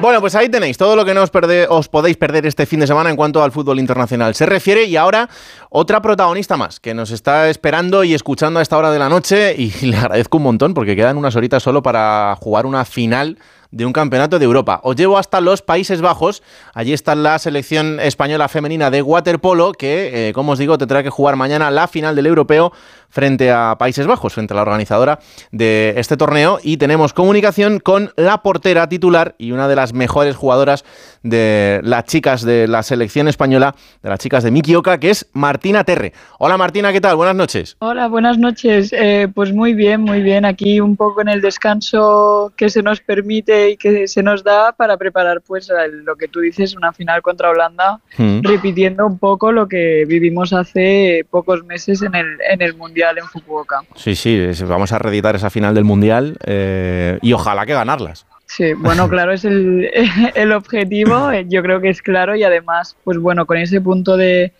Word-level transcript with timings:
Bueno, 0.00 0.20
pues 0.20 0.34
ahí 0.34 0.48
tenéis 0.48 0.76
todo 0.76 0.96
lo 0.96 1.04
que 1.04 1.14
no 1.14 1.22
os, 1.22 1.30
os, 1.68 1.88
podéis 1.88 2.16
perder 2.16 2.46
este 2.46 2.66
fin 2.66 2.80
de 2.80 2.86
semana 2.86 3.10
en 3.10 3.16
cuanto 3.16 3.44
al 3.44 3.52
fútbol 3.52 3.78
internacional 3.78 4.34
se 4.34 4.44
refiere. 4.44 4.84
Y 4.84 4.96
ahora 4.96 5.28
otra 5.70 6.02
protagonista 6.02 6.56
más 6.56 6.80
que 6.80 6.94
nos 6.94 7.12
está 7.12 7.48
esperando 7.48 8.02
y 8.02 8.12
escuchando 8.12 8.58
a 8.58 8.62
esta 8.62 8.76
hora 8.76 8.90
de 8.90 8.98
la 8.98 9.08
noche. 9.08 9.54
Y 9.56 9.70
le 9.86 9.96
agradezco 9.96 10.38
un 10.38 10.42
montón 10.42 10.74
porque 10.74 10.96
quedan 10.96 11.16
unas 11.16 11.36
horitas 11.36 11.62
solo 11.62 11.82
para 11.82 12.36
jugar 12.40 12.66
una 12.66 12.84
final 12.84 13.38
de 13.74 13.84
un 13.84 13.92
campeonato 13.92 14.38
de 14.38 14.44
Europa. 14.44 14.80
Os 14.84 14.94
llevo 14.94 15.18
hasta 15.18 15.40
los 15.40 15.60
Países 15.60 16.00
Bajos. 16.00 16.42
Allí 16.74 16.92
está 16.92 17.14
la 17.16 17.38
selección 17.40 17.98
española 17.98 18.48
femenina 18.48 18.90
de 18.90 19.02
waterpolo 19.02 19.72
que, 19.72 20.28
eh, 20.28 20.32
como 20.32 20.52
os 20.52 20.58
digo, 20.58 20.78
tendrá 20.78 21.02
que 21.02 21.10
jugar 21.10 21.34
mañana 21.34 21.70
la 21.72 21.88
final 21.88 22.14
del 22.14 22.26
europeo 22.26 22.72
frente 23.08 23.50
a 23.52 23.76
Países 23.78 24.06
Bajos, 24.06 24.34
frente 24.34 24.54
a 24.54 24.56
la 24.56 24.62
organizadora 24.62 25.18
de 25.50 25.94
este 25.96 26.16
torneo. 26.16 26.58
Y 26.62 26.76
tenemos 26.76 27.12
comunicación 27.12 27.80
con 27.80 28.12
la 28.16 28.42
portera 28.42 28.88
titular 28.88 29.34
y 29.38 29.52
una 29.52 29.68
de 29.68 29.76
las 29.76 29.92
mejores 29.92 30.36
jugadoras 30.36 30.84
de 31.22 31.80
las 31.82 32.04
chicas 32.04 32.42
de 32.42 32.68
la 32.68 32.82
selección 32.82 33.28
española, 33.28 33.74
de 34.02 34.08
las 34.08 34.18
chicas 34.18 34.44
de 34.44 34.50
Mikioka, 34.50 34.98
que 34.98 35.10
es 35.10 35.28
Martina 35.32 35.84
Terre. 35.84 36.12
Hola 36.38 36.56
Martina, 36.56 36.92
¿qué 36.92 37.00
tal? 37.00 37.16
Buenas 37.16 37.36
noches. 37.36 37.76
Hola, 37.80 38.08
buenas 38.08 38.38
noches. 38.38 38.92
Eh, 38.92 39.28
pues 39.32 39.52
muy 39.52 39.74
bien, 39.74 40.00
muy 40.00 40.22
bien. 40.22 40.44
Aquí 40.44 40.80
un 40.80 40.96
poco 40.96 41.22
en 41.22 41.28
el 41.28 41.40
descanso 41.40 42.52
que 42.56 42.68
se 42.68 42.82
nos 42.82 43.00
permite 43.00 43.63
que 43.78 44.06
se 44.08 44.22
nos 44.22 44.44
da 44.44 44.72
para 44.72 44.96
preparar 44.96 45.40
pues 45.40 45.70
lo 46.04 46.16
que 46.16 46.28
tú 46.28 46.40
dices, 46.40 46.74
una 46.74 46.92
final 46.92 47.22
contra 47.22 47.50
Holanda, 47.50 48.00
mm. 48.16 48.40
repitiendo 48.42 49.06
un 49.06 49.18
poco 49.18 49.52
lo 49.52 49.66
que 49.68 50.04
vivimos 50.06 50.52
hace 50.52 51.26
pocos 51.30 51.64
meses 51.64 52.02
en 52.02 52.14
el, 52.14 52.38
en 52.48 52.62
el 52.62 52.74
Mundial 52.74 53.18
en 53.18 53.26
Fukuoka. 53.26 53.82
Sí, 53.96 54.14
sí, 54.14 54.48
vamos 54.66 54.92
a 54.92 54.98
reeditar 54.98 55.34
esa 55.34 55.50
final 55.50 55.74
del 55.74 55.84
Mundial 55.84 56.36
eh, 56.44 57.18
y 57.22 57.32
ojalá 57.32 57.66
que 57.66 57.74
ganarlas. 57.74 58.26
Sí, 58.46 58.72
bueno, 58.74 59.08
claro, 59.10 59.32
es 59.32 59.44
el, 59.44 59.90
el, 60.34 60.52
objetivo, 60.52 61.32
yo 61.48 61.62
creo 61.62 61.80
que 61.80 61.90
es 61.90 62.02
claro 62.02 62.36
y 62.36 62.44
además, 62.44 62.96
pues 63.04 63.18
bueno, 63.18 63.46
con 63.46 63.56
ese 63.56 63.80
punto 63.80 64.16
de, 64.16 64.52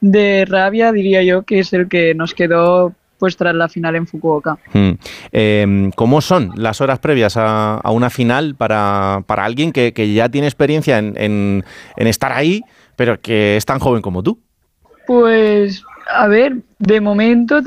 de 0.00 0.44
rabia 0.46 0.92
diría 0.92 1.22
yo 1.22 1.42
que 1.42 1.60
es 1.60 1.72
el 1.72 1.88
que 1.88 2.14
nos 2.14 2.34
quedó 2.34 2.94
pues 3.18 3.36
tras 3.36 3.54
la 3.54 3.68
final 3.68 3.96
en 3.96 4.06
Fukuoka. 4.06 4.58
Hmm. 4.72 4.92
Em, 5.32 5.90
¿Cómo 5.92 6.20
son 6.20 6.52
las 6.56 6.80
horas 6.80 6.98
previas 6.98 7.34
a, 7.36 7.80
una 7.90 8.10
final 8.10 8.54
para, 8.54 9.22
para 9.26 9.44
alguien 9.44 9.72
que, 9.72 9.92
que, 9.92 10.12
ya 10.12 10.28
tiene 10.28 10.46
experiencia 10.46 10.98
en, 10.98 11.14
en, 11.16 11.64
estar 12.06 12.32
ahí, 12.32 12.62
pero 12.96 13.20
que 13.20 13.56
es 13.56 13.64
tan 13.64 13.78
joven 13.78 14.02
como 14.02 14.22
tú? 14.22 14.38
Pues, 15.06 15.82
a 16.10 16.26
ver, 16.28 16.56
de 16.78 17.00
momento, 17.00 17.60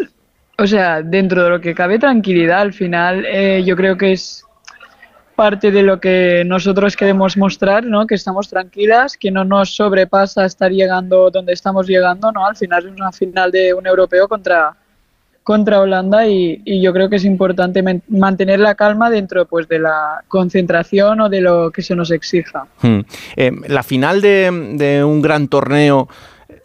o 0.58 0.68
sea, 0.68 1.02
dentro 1.02 1.44
de 1.44 1.50
lo 1.50 1.62
que 1.62 1.74
cabe 1.74 2.00
tranquilidad, 2.00 2.62
al 2.62 2.74
final 2.74 3.26
eh, 3.26 3.64
yo 3.66 3.76
creo 3.76 3.98
que 3.98 4.14
es 4.14 4.46
parte 5.36 5.72
de 5.72 5.82
lo 5.82 6.00
que 6.00 6.44
nosotros 6.46 6.96
queremos 6.96 7.36
mostrar, 7.36 7.84
¿no? 7.84 8.06
Que 8.06 8.14
estamos 8.14 8.48
tranquilas, 8.48 9.18
que 9.18 9.32
no 9.32 9.44
nos 9.44 9.76
sobrepasa 9.76 10.46
estar 10.46 10.72
llegando 10.72 11.32
donde 11.32 11.54
estamos 11.54 11.88
llegando, 11.88 12.32
¿no? 12.32 12.46
Al 12.46 12.56
final 12.56 12.86
es 12.86 12.92
una 12.92 13.12
final 13.12 13.50
de 13.52 13.74
un 13.74 13.88
europeo 13.88 14.28
contra 14.28 14.76
contra 15.44 15.80
Holanda 15.80 16.28
y, 16.28 16.61
yo 16.81 16.94
creo 16.94 17.09
que 17.09 17.16
es 17.16 17.25
importante 17.25 17.84
mantener 18.09 18.59
la 18.59 18.75
calma 18.75 19.09
dentro 19.09 19.45
pues 19.45 19.67
de 19.67 19.80
la 19.80 20.23
concentración 20.28 21.22
o 21.22 21.30
de 21.30 21.42
lo 21.42 21.72
que 21.72 21.81
se 21.81 21.95
nos 21.95 22.11
exija. 22.11 22.67
Eh, 23.36 23.52
la 23.67 23.83
final 23.83 24.22
de, 24.22 25.03
un 25.06 25.22
gran 25.22 25.48
torneo 25.48 26.08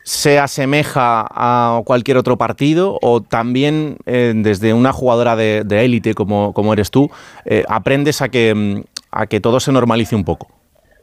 se 0.03 0.39
asemeja 0.39 1.27
a 1.29 1.83
cualquier 1.85 2.17
otro 2.17 2.37
partido 2.37 2.99
o 3.03 3.23
también 3.23 3.97
eh, 4.07 4.33
desde 4.37 4.73
una 4.73 4.93
jugadora 4.93 5.35
de 5.37 5.85
élite 5.85 6.15
como, 6.15 6.73
eres 6.73 6.91
tú 6.91 7.11
eh, 7.45 7.65
aprendes 7.69 8.23
a 8.23 8.29
que, 8.29 8.85
a 9.11 9.27
que 9.27 9.41
todo 9.41 9.59
se 9.59 9.73
normalice 9.73 10.15
un 10.15 10.25
poco? 10.25 10.56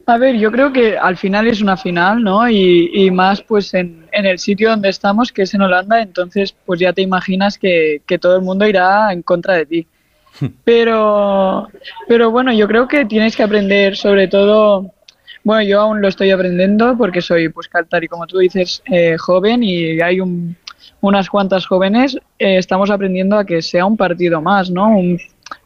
A 0.05 0.17
ver, 0.17 0.35
yo 0.35 0.51
creo 0.51 0.73
que 0.73 0.97
al 0.97 1.15
final 1.15 1.47
es 1.47 1.61
una 1.61 1.77
final, 1.77 2.21
¿no? 2.23 2.49
Y, 2.49 3.09
más 3.11 3.41
pues 3.41 3.73
en, 3.73 4.05
el 4.11 4.37
sitio 4.37 4.69
donde 4.69 4.89
estamos, 4.89 5.31
que 5.31 5.43
es 5.43 5.53
en 5.53 5.61
Holanda, 5.61 6.01
entonces 6.01 6.53
pues 6.65 6.79
ya 6.81 6.91
te 6.91 7.01
imaginas 7.01 7.57
que, 7.57 8.01
todo 8.19 8.35
el 8.35 8.41
mundo 8.41 8.67
irá 8.67 9.13
en 9.13 9.21
contra 9.21 9.55
de 9.55 9.65
ti. 9.65 9.87
Pero, 10.65 11.67
pero 12.07 12.31
bueno, 12.31 12.51
yo 12.51 12.67
creo 12.67 12.87
que 12.87 13.05
tienes 13.05 13.35
que 13.35 13.43
aprender 13.43 13.95
sobre 13.95 14.27
todo, 14.27 14.91
bueno, 15.43 15.61
yo 15.61 15.79
aún 15.79 16.01
lo 16.01 16.07
estoy 16.07 16.31
aprendiendo 16.31 16.97
porque 16.97 17.21
soy, 17.21 17.49
pues 17.49 17.69
tal 17.87 18.03
y 18.03 18.07
como 18.07 18.25
tú 18.25 18.39
dices, 18.39 18.81
eh, 18.91 19.15
joven 19.19 19.61
y 19.61 20.01
hay 20.01 20.17
unas 21.01 21.29
cuantas 21.29 21.67
jóvenes, 21.67 22.15
eh, 22.39 22.57
estamos 22.57 22.89
aprendiendo 22.89 23.37
a 23.37 23.45
que 23.45 23.61
sea 23.61 23.85
un 23.85 23.95
partido 23.95 24.41
más, 24.41 24.71
¿no? 24.71 24.87
Un, 24.97 25.19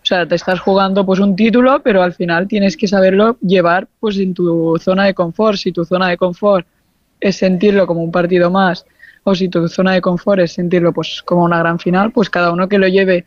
o 0.07 0.15
sea, 0.15 0.25
te 0.25 0.35
estás 0.35 0.61
jugando 0.61 1.05
pues 1.05 1.19
un 1.19 1.35
título, 1.35 1.81
pero 1.83 2.01
al 2.01 2.13
final 2.13 2.47
tienes 2.47 2.77
que 2.77 2.87
saberlo 2.87 3.37
llevar 3.41 3.89
pues 3.99 4.17
en 4.17 4.33
tu 4.33 4.77
zona 4.79 5.03
de 5.03 5.13
confort. 5.13 5.57
Si 5.57 5.73
tu 5.73 5.83
zona 5.83 6.07
de 6.07 6.15
confort 6.15 6.65
es 7.19 7.35
sentirlo 7.35 7.85
como 7.85 8.01
un 8.01 8.09
partido 8.09 8.49
más, 8.49 8.85
o 9.25 9.35
si 9.35 9.49
tu 9.49 9.67
zona 9.67 9.91
de 9.91 9.99
confort 9.99 10.39
es 10.39 10.53
sentirlo 10.53 10.93
pues 10.93 11.21
como 11.25 11.43
una 11.43 11.59
gran 11.59 11.77
final, 11.77 12.13
pues 12.13 12.29
cada 12.29 12.53
uno 12.53 12.69
que 12.69 12.77
lo 12.77 12.87
lleve 12.87 13.25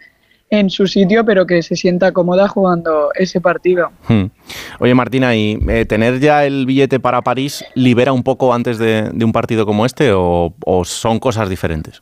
en 0.49 0.71
su 0.71 0.87
sitio, 0.87 1.23
pero 1.23 1.47
que 1.47 1.63
se 1.63 1.77
sienta 1.77 2.13
cómoda 2.13 2.49
jugando 2.49 3.11
ese 3.15 3.43
partido. 3.43 3.91
Hmm. 4.09 4.31
Oye, 4.79 4.95
Martina, 4.95 5.37
¿y 5.37 5.59
eh, 5.69 5.85
tener 5.85 6.19
ya 6.19 6.47
el 6.47 6.65
billete 6.65 6.99
para 6.99 7.21
París 7.21 7.63
libera 7.75 8.15
un 8.15 8.23
poco 8.23 8.55
antes 8.55 8.79
de, 8.79 9.11
un 9.23 9.33
partido 9.33 9.67
como 9.67 9.85
este 9.85 10.13
o 10.15 10.55
son 10.85 11.19
cosas 11.19 11.51
diferentes? 11.51 12.01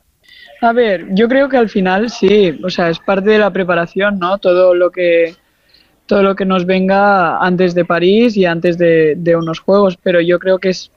A 0.61 0.73
ver, 0.73 1.07
yo 1.11 1.29
creo 1.29 1.47
que 1.47 1.57
al 1.57 1.69
final 1.69 2.09
sí, 2.09 2.59
o 2.63 2.69
sea, 2.69 2.89
es 2.89 2.99
parte 2.99 3.29
de 3.29 3.39
la 3.39 3.51
preparación, 3.51 4.19
¿no? 4.19 4.37
Todo 4.39 4.75
lo 4.75 4.91
que 4.91 5.35
todo 6.05 6.23
lo 6.23 6.35
que 6.35 6.43
nos 6.43 6.65
venga 6.65 7.37
antes 7.37 7.75
de 7.75 7.85
París 7.85 8.35
y 8.35 8.43
antes 8.43 8.79
de, 8.79 9.35
unos 9.37 9.59
juegos, 9.59 9.95
pero 10.01 10.19
yo 10.19 10.39
creo 10.39 10.57
que 10.57 10.69
es 10.69 10.91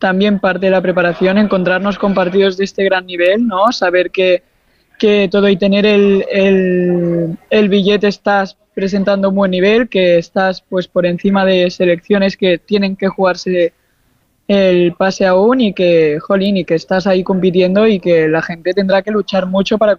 también 0.00 0.40
parte 0.40 0.66
de 0.66 0.72
la 0.72 0.82
preparación 0.82 1.38
encontrarnos 1.38 1.98
con 1.98 2.14
partidos 2.14 2.56
de 2.56 2.64
este 2.64 2.82
gran 2.82 3.06
nivel, 3.06 3.46
¿no? 3.46 3.70
Saber 3.70 4.10
que, 4.10 4.42
que 4.98 5.28
todo 5.30 5.48
y 5.48 5.56
tener 5.56 5.86
el, 5.86 6.24
el, 6.32 7.38
el 7.48 7.68
billete 7.68 8.08
estás 8.08 8.56
presentando 8.74 9.28
un 9.28 9.36
buen 9.36 9.52
nivel, 9.52 9.88
que 9.88 10.18
estás 10.18 10.62
pues 10.68 10.88
por 10.88 11.06
encima 11.06 11.44
de 11.44 11.70
selecciones 11.70 12.36
que 12.36 12.58
tienen 12.58 12.96
que 12.96 13.06
jugarse 13.06 13.72
el 14.50 14.94
pase 14.94 15.26
aún 15.26 15.60
y 15.60 15.72
que, 15.72 16.18
jolín, 16.18 16.56
y 16.56 16.64
que 16.64 16.74
estás 16.74 17.06
ahí 17.06 17.22
compitiendo 17.22 17.86
y 17.86 18.00
que 18.00 18.26
la 18.26 18.42
gente 18.42 18.74
tendrá 18.74 19.00
que 19.00 19.12
luchar 19.12 19.46
mucho 19.46 19.78
para, 19.78 19.96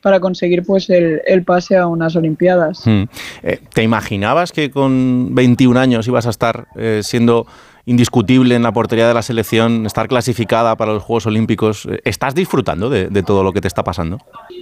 para 0.00 0.20
conseguir 0.20 0.62
pues 0.64 0.88
el, 0.88 1.44
pase 1.44 1.76
a 1.76 1.86
unas 1.86 2.16
Olimpiadas. 2.16 2.86
Hmm. 2.86 3.02
Eh, 3.42 3.60
¿Te 3.74 3.82
imaginabas 3.82 4.52
que 4.52 4.70
con 4.70 5.34
21 5.34 5.78
años 5.78 6.08
ibas 6.08 6.26
a 6.26 6.30
estar 6.30 6.66
eh, 6.76 7.00
siendo 7.02 7.46
indiscutible 7.84 8.54
en 8.54 8.62
la 8.62 8.72
portería 8.72 9.06
de 9.06 9.12
la 9.12 9.20
selección, 9.20 9.84
estar 9.84 10.08
clasificada 10.08 10.76
para 10.76 10.94
los 10.94 11.02
Juegos 11.02 11.26
Olímpicos? 11.26 11.84
Eh, 11.84 12.00
¿Estás 12.04 12.34
disfrutando 12.34 12.88
de, 12.88 13.08
de 13.08 13.22
todo 13.22 13.42
lo 13.42 13.52
que 13.52 13.60
te 13.60 13.68
está 13.68 13.84
pasando? 13.84 14.16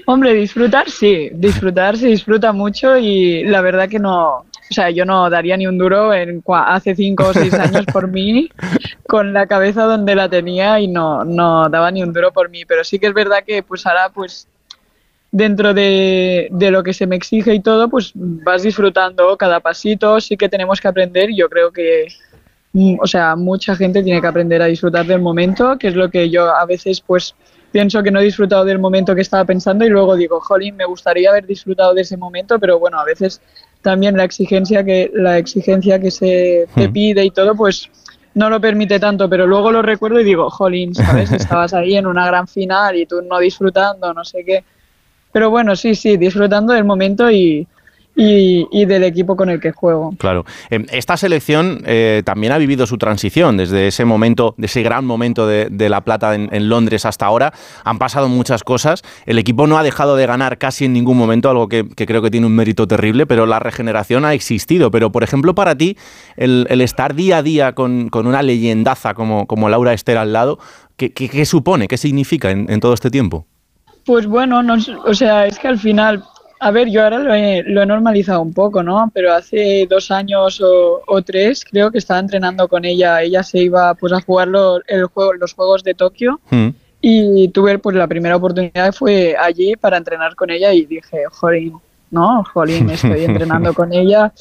Hombre, 0.06 0.34
disfrutar 0.34 0.90
sí, 0.90 1.30
disfrutar 1.32 1.96
se 1.96 2.08
disfruta 2.08 2.52
mucho 2.52 2.98
y 2.98 3.44
la 3.44 3.60
verdad 3.60 3.88
que 3.88 4.00
no, 4.00 4.46
o 4.72 4.74
sea, 4.74 4.88
yo 4.88 5.04
no 5.04 5.28
daría 5.28 5.54
ni 5.58 5.66
un 5.66 5.76
duro 5.76 6.14
en 6.14 6.42
hace 6.48 6.94
cinco 6.94 7.28
o 7.28 7.32
seis 7.34 7.52
años 7.52 7.84
por 7.92 8.08
mí, 8.08 8.48
con 9.06 9.34
la 9.34 9.46
cabeza 9.46 9.82
donde 9.82 10.14
la 10.14 10.30
tenía 10.30 10.80
y 10.80 10.88
no, 10.88 11.24
no 11.24 11.68
daba 11.68 11.90
ni 11.90 12.02
un 12.02 12.10
duro 12.10 12.32
por 12.32 12.48
mí. 12.48 12.64
Pero 12.64 12.82
sí 12.84 12.98
que 12.98 13.08
es 13.08 13.12
verdad 13.12 13.44
que 13.46 13.62
pues 13.62 13.86
ahora 13.86 14.08
pues 14.08 14.48
dentro 15.30 15.74
de, 15.74 16.48
de, 16.50 16.70
lo 16.70 16.82
que 16.82 16.94
se 16.94 17.06
me 17.06 17.16
exige 17.16 17.52
y 17.52 17.60
todo, 17.60 17.90
pues 17.90 18.12
vas 18.14 18.62
disfrutando 18.62 19.36
cada 19.36 19.60
pasito, 19.60 20.18
sí 20.22 20.38
que 20.38 20.48
tenemos 20.48 20.80
que 20.80 20.88
aprender, 20.88 21.28
yo 21.34 21.50
creo 21.50 21.70
que, 21.70 22.08
mm, 22.72 22.96
o 22.98 23.06
sea, 23.06 23.36
mucha 23.36 23.76
gente 23.76 24.02
tiene 24.02 24.22
que 24.22 24.26
aprender 24.26 24.62
a 24.62 24.66
disfrutar 24.66 25.04
del 25.04 25.20
momento, 25.20 25.76
que 25.78 25.88
es 25.88 25.94
lo 25.94 26.10
que 26.10 26.30
yo 26.30 26.48
a 26.54 26.64
veces 26.64 27.02
pues 27.02 27.34
pienso 27.72 28.02
que 28.02 28.10
no 28.10 28.20
he 28.20 28.24
disfrutado 28.24 28.64
del 28.64 28.78
momento 28.78 29.14
que 29.14 29.22
estaba 29.22 29.44
pensando 29.44 29.84
y 29.84 29.88
luego 29.88 30.16
digo, 30.16 30.40
jolín, 30.40 30.76
me 30.76 30.84
gustaría 30.84 31.30
haber 31.30 31.46
disfrutado 31.46 31.94
de 31.94 32.02
ese 32.02 32.16
momento, 32.16 32.58
pero 32.58 32.78
bueno, 32.78 33.00
a 33.00 33.04
veces 33.04 33.40
también 33.82 34.16
la 34.16 34.24
exigencia 34.24 34.84
que 34.84 35.10
la 35.12 35.38
exigencia 35.38 36.00
que 36.00 36.10
se 36.10 36.66
te 36.74 36.88
hmm. 36.88 36.92
pide 36.92 37.24
y 37.24 37.30
todo, 37.30 37.54
pues 37.54 37.90
no 38.34 38.48
lo 38.48 38.60
permite 38.60 38.98
tanto, 38.98 39.28
pero 39.28 39.46
luego 39.46 39.70
lo 39.70 39.82
recuerdo 39.82 40.20
y 40.20 40.24
digo, 40.24 40.48
jolín, 40.48 40.94
¿sabes? 40.94 41.30
Estabas 41.32 41.74
ahí 41.74 41.96
en 41.96 42.06
una 42.06 42.26
gran 42.26 42.48
final 42.48 42.96
y 42.96 43.06
tú 43.06 43.20
no 43.22 43.38
disfrutando, 43.38 44.14
no 44.14 44.24
sé 44.24 44.44
qué. 44.44 44.64
Pero 45.32 45.50
bueno, 45.50 45.76
sí, 45.76 45.94
sí, 45.94 46.16
disfrutando 46.16 46.72
del 46.72 46.84
momento 46.84 47.30
y, 47.30 47.66
y, 48.14 48.84
del 48.84 49.04
equipo 49.04 49.36
con 49.36 49.48
el 49.48 49.60
que 49.60 49.72
juego. 49.72 50.14
Claro. 50.18 50.44
Em, 50.70 50.86
esta 50.90 51.16
selección 51.16 51.82
eh, 51.86 52.22
también 52.24 52.52
ha 52.52 52.58
vivido 52.58 52.86
su 52.86 52.98
transición 52.98 53.56
desde 53.56 53.86
ese 53.86 54.04
momento, 54.04 54.54
de 54.58 54.66
ese 54.66 54.82
gran 54.82 55.04
momento 55.04 55.46
de, 55.46 55.88
La 55.88 56.02
Plata 56.02 56.34
en, 56.34 56.68
Londres 56.68 57.06
hasta 57.06 57.26
ahora. 57.26 57.52
Han 57.84 57.98
pasado 57.98 58.28
muchas 58.28 58.64
cosas. 58.64 59.02
El 59.26 59.38
equipo 59.38 59.66
no 59.66 59.78
ha 59.78 59.82
dejado 59.82 60.16
de 60.16 60.26
ganar 60.26 60.58
casi 60.58 60.84
en 60.84 60.92
ningún 60.92 61.16
momento, 61.16 61.50
algo 61.50 61.68
que, 61.68 61.88
creo 61.88 62.22
que 62.22 62.30
tiene 62.30 62.46
un 62.46 62.54
mérito 62.54 62.86
terrible, 62.86 63.26
pero 63.26 63.46
la 63.46 63.58
regeneración 63.58 64.24
ha 64.24 64.34
existido. 64.34 64.90
Pero, 64.90 65.10
por 65.10 65.22
ejemplo, 65.22 65.54
para 65.54 65.74
ti, 65.74 65.96
el, 66.36 66.66
estar 66.80 67.14
día 67.14 67.38
a 67.38 67.42
día 67.42 67.72
con, 67.74 68.10
una 68.12 68.42
leyendaza 68.42 69.14
como, 69.14 69.46
como 69.46 69.68
Laura 69.68 69.92
Esther 69.92 70.18
al 70.18 70.32
lado, 70.32 70.58
¿qué, 70.96 71.44
supone? 71.46 71.88
¿Qué 71.88 71.96
significa 71.96 72.50
en, 72.50 72.80
todo 72.80 72.94
este 72.94 73.10
tiempo? 73.10 73.46
Pues 74.04 74.26
bueno, 74.26 74.60
o 75.06 75.14
sea, 75.14 75.46
es 75.46 75.58
que 75.58 75.68
al 75.68 75.78
final 75.78 76.24
a 76.64 76.70
ver, 76.70 76.88
yo 76.90 77.02
ahora 77.02 77.18
lo 77.18 77.34
he, 77.34 77.64
lo 77.64 77.82
he, 77.82 77.86
normalizado 77.86 78.40
un 78.40 78.54
poco, 78.54 78.84
¿no? 78.84 79.10
Pero 79.12 79.34
hace 79.34 79.84
dos 79.90 80.12
años 80.12 80.60
o, 80.60 81.02
o, 81.04 81.22
tres 81.22 81.64
creo 81.68 81.90
que 81.90 81.98
estaba 81.98 82.20
entrenando 82.20 82.68
con 82.68 82.84
ella. 82.84 83.20
Ella 83.20 83.42
se 83.42 83.58
iba 83.58 83.92
pues 83.94 84.12
a 84.12 84.20
jugar 84.20 84.46
lo, 84.46 84.80
el 84.86 85.06
juego, 85.06 85.32
los 85.32 85.54
Juegos 85.54 85.82
de 85.82 85.94
Tokio 85.94 86.40
mm. 86.50 86.68
y 87.00 87.48
tuve 87.48 87.80
pues 87.80 87.96
la 87.96 88.06
primera 88.06 88.36
oportunidad 88.36 88.92
fue 88.92 89.34
allí 89.36 89.74
para 89.74 89.96
entrenar 89.96 90.36
con 90.36 90.50
ella 90.50 90.72
y 90.72 90.86
dije, 90.86 91.24
jolín, 91.32 91.80
¿no? 92.12 92.44
Jolín, 92.54 92.90
estoy 92.90 93.24
entrenando 93.24 93.74
con 93.74 93.92
ella, 93.92 94.32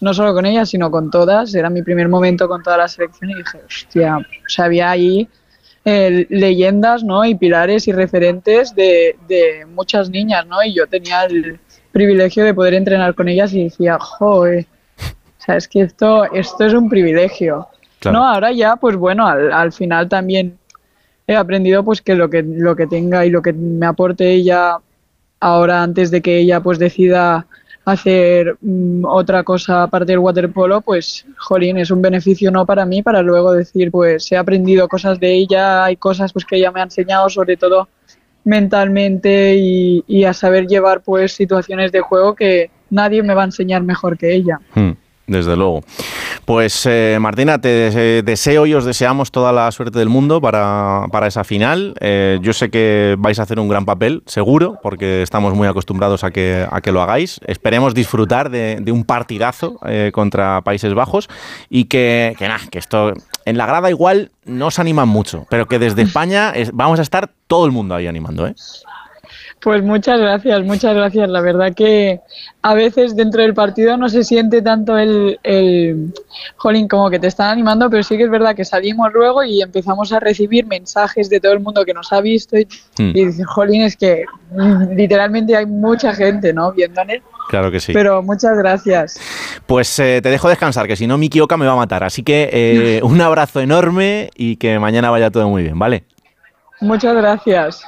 no 0.00 0.12
solo 0.12 0.34
con 0.34 0.46
ella, 0.46 0.66
sino 0.66 0.90
con 0.90 1.12
todas. 1.12 1.54
Era 1.54 1.70
mi 1.70 1.82
primer 1.82 2.08
momento 2.08 2.48
con 2.48 2.60
toda 2.60 2.76
la 2.76 2.88
selección 2.88 3.30
y 3.30 3.34
dije, 3.36 3.60
hostia, 3.64 4.16
o 4.16 4.48
sea, 4.48 4.64
había 4.64 4.90
ahí 4.90 5.28
eh, 5.84 6.26
leyendas, 6.28 7.04
¿no? 7.04 7.24
Y 7.24 7.36
pilares 7.36 7.86
y 7.86 7.92
referentes 7.92 8.74
de, 8.74 9.16
de 9.28 9.64
muchas 9.64 10.10
niñas, 10.10 10.44
¿no? 10.44 10.60
Y 10.64 10.74
yo 10.74 10.88
tenía 10.88 11.22
el 11.22 11.60
privilegio 11.98 12.44
de 12.44 12.54
poder 12.54 12.74
entrenar 12.74 13.12
con 13.16 13.28
ellas 13.28 13.52
y 13.52 13.64
decía, 13.64 13.98
joder, 13.98 14.66
o 15.00 15.42
sea, 15.44 15.56
es 15.56 15.66
que 15.66 15.82
esto, 15.82 16.32
esto 16.32 16.64
es 16.64 16.72
un 16.74 16.88
privilegio. 16.88 17.66
No, 18.04 18.24
ahora 18.24 18.52
ya, 18.52 18.76
pues 18.76 18.94
bueno, 18.94 19.26
al, 19.26 19.52
al, 19.52 19.72
final 19.72 20.08
también 20.08 20.56
he 21.26 21.34
aprendido 21.34 21.82
pues 21.82 22.00
que 22.00 22.14
lo 22.14 22.30
que 22.30 22.44
lo 22.44 22.76
que 22.76 22.86
tenga 22.86 23.26
y 23.26 23.30
lo 23.30 23.42
que 23.42 23.52
me 23.52 23.86
aporte 23.86 24.30
ella 24.30 24.78
ahora 25.40 25.82
antes 25.82 26.12
de 26.12 26.22
que 26.22 26.38
ella 26.38 26.60
pues 26.60 26.78
decida 26.78 27.46
hacer 27.84 28.56
mm, 28.60 29.04
otra 29.04 29.42
cosa 29.42 29.82
aparte 29.82 30.12
del 30.12 30.20
waterpolo, 30.20 30.80
pues 30.80 31.26
jolín, 31.38 31.78
es 31.78 31.90
un 31.90 32.00
beneficio 32.00 32.52
no 32.52 32.64
para 32.64 32.86
mí, 32.86 33.02
para 33.02 33.22
luego 33.22 33.52
decir, 33.52 33.90
pues 33.90 34.30
he 34.30 34.36
aprendido 34.36 34.86
cosas 34.86 35.18
de 35.18 35.32
ella, 35.32 35.84
hay 35.84 35.96
cosas 35.96 36.32
pues 36.32 36.44
que 36.44 36.56
ella 36.56 36.70
me 36.70 36.80
ha 36.80 36.84
enseñado, 36.84 37.28
sobre 37.28 37.56
todo 37.56 37.88
mentalmente 38.44 39.56
y, 39.56 40.24
a 40.24 40.32
saber 40.32 40.66
llevar 40.66 41.02
pues 41.02 41.32
situaciones 41.32 41.92
de 41.92 42.00
juego 42.00 42.34
que 42.34 42.70
nadie 42.90 43.22
me 43.22 43.34
va 43.34 43.42
a 43.42 43.46
enseñar 43.46 43.82
mejor 43.82 44.16
que 44.16 44.34
ella. 44.34 44.60
Hmm, 44.74 44.92
desde 45.28 45.56
luego. 45.56 45.84
Pues 46.44 46.84
eh, 46.86 47.18
Martina, 47.20 47.60
te 47.60 48.22
deseo 48.22 48.66
y 48.66 48.74
os 48.74 48.84
deseamos 48.84 49.30
toda 49.30 49.52
la 49.52 49.70
suerte 49.70 49.98
del 49.98 50.08
mundo 50.08 50.40
para, 50.40 51.06
esa 51.26 51.44
final. 51.44 51.94
Eh, 52.00 52.38
yo 52.42 52.52
sé 52.52 52.70
que 52.70 53.14
vais 53.18 53.38
a 53.38 53.42
hacer 53.42 53.60
un 53.60 53.68
gran 53.68 53.84
papel, 53.84 54.22
seguro, 54.26 54.78
porque 54.82 55.22
estamos 55.22 55.54
muy 55.54 55.68
acostumbrados 55.68 56.24
a 56.24 56.30
que, 56.30 56.66
a 56.68 56.80
que 56.80 56.90
lo 56.90 57.02
hagáis. 57.02 57.40
Esperemos 57.46 57.94
disfrutar 57.94 58.50
de, 58.50 58.82
un 58.88 59.04
partidazo 59.04 59.78
eh, 59.86 60.10
contra 60.12 60.62
Países 60.62 60.94
Bajos 60.94 61.28
y 61.68 61.84
que, 61.84 62.34
que, 62.38 62.48
que 62.70 62.78
esto 62.78 63.12
en 63.44 63.58
la 63.58 63.66
grada 63.66 63.90
igual 63.90 64.30
no 64.46 64.68
os 64.68 64.78
animan 64.78 65.08
mucho, 65.08 65.46
pero 65.50 65.66
que 65.66 65.78
desde 65.78 66.02
España 66.02 66.54
vamos 66.72 66.98
a 66.98 67.02
estar 67.02 67.30
todo 67.46 67.66
el 67.66 67.72
mundo 67.72 67.94
ahí 67.94 68.06
animando. 68.06 68.46
¿eh? 68.46 68.54
Pues 69.60 69.82
muchas 69.82 70.20
gracias, 70.20 70.64
muchas 70.64 70.94
gracias. 70.94 71.28
La 71.28 71.40
verdad 71.40 71.74
que 71.74 72.20
a 72.62 72.74
veces 72.74 73.16
dentro 73.16 73.42
del 73.42 73.54
partido 73.54 73.96
no 73.96 74.08
se 74.08 74.22
siente 74.22 74.62
tanto 74.62 74.96
el, 74.96 75.40
el 75.42 76.14
jolín 76.56 76.86
como 76.86 77.10
que 77.10 77.18
te 77.18 77.26
están 77.26 77.50
animando, 77.50 77.90
pero 77.90 78.02
sí 78.04 78.16
que 78.16 78.24
es 78.24 78.30
verdad 78.30 78.54
que 78.54 78.64
salimos 78.64 79.12
luego 79.12 79.42
y 79.42 79.60
empezamos 79.60 80.12
a 80.12 80.20
recibir 80.20 80.66
mensajes 80.66 81.28
de 81.28 81.40
todo 81.40 81.52
el 81.52 81.60
mundo 81.60 81.84
que 81.84 81.92
nos 81.92 82.12
ha 82.12 82.20
visto 82.20 82.56
y, 82.56 82.66
dice, 82.98 83.42
jolín, 83.44 83.82
es 83.82 83.96
que 83.96 84.24
mm, 84.52 84.94
literalmente 84.94 85.56
hay 85.56 85.66
mucha 85.66 86.14
gente, 86.14 86.52
¿no? 86.52 86.72
Viéndole. 86.72 87.22
Claro 87.48 87.70
que 87.70 87.80
sí. 87.80 87.92
Pero 87.92 88.22
muchas 88.22 88.56
gracias. 88.56 89.18
Pues 89.66 89.98
eh, 89.98 90.20
te 90.22 90.30
dejo 90.30 90.48
descansar, 90.48 90.86
que 90.86 90.96
si 90.96 91.06
no 91.06 91.18
Miki 91.18 91.40
Oka 91.40 91.56
me 91.56 91.66
va 91.66 91.72
a 91.72 91.76
matar. 91.76 92.04
Así 92.04 92.22
que 92.22 92.48
eh, 92.52 93.00
un 93.02 93.20
abrazo 93.20 93.60
enorme 93.60 94.30
y 94.36 94.56
que 94.56 94.78
mañana 94.78 95.10
vaya 95.10 95.30
todo 95.30 95.48
muy 95.48 95.64
bien, 95.64 95.78
¿vale? 95.78 96.04
Muchas 96.80 97.16
gracias. 97.16 97.82